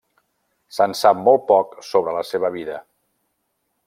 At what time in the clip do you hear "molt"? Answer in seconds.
1.27-1.45